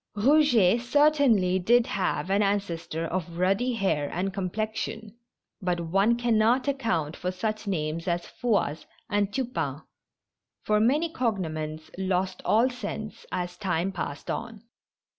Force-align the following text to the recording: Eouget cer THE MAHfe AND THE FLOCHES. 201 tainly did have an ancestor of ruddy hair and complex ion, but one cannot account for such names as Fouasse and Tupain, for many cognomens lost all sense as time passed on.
Eouget 0.17 0.23
cer 0.23 0.31
THE 0.31 0.31
MAHfe 0.33 0.33
AND 0.33 0.43
THE 0.43 0.73
FLOCHES. 0.73 0.77
201 0.81 1.11
tainly 1.13 1.63
did 1.65 1.85
have 1.89 2.29
an 2.31 2.41
ancestor 2.41 3.05
of 3.05 3.37
ruddy 3.37 3.73
hair 3.73 4.09
and 4.11 4.33
complex 4.33 4.89
ion, 4.89 5.15
but 5.61 5.79
one 5.81 6.15
cannot 6.17 6.67
account 6.67 7.15
for 7.15 7.29
such 7.29 7.67
names 7.67 8.07
as 8.07 8.25
Fouasse 8.25 8.87
and 9.11 9.31
Tupain, 9.31 9.83
for 10.63 10.79
many 10.79 11.07
cognomens 11.13 11.91
lost 11.99 12.41
all 12.43 12.67
sense 12.67 13.27
as 13.31 13.57
time 13.57 13.91
passed 13.91 14.31
on. 14.31 14.63